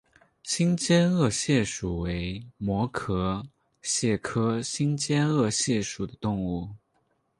[0.41, 3.45] 新尖额蟹属为膜壳
[3.83, 6.67] 蟹科新尖额蟹属的动物。